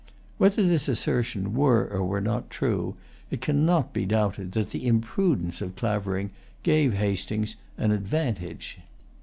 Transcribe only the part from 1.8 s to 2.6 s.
or were not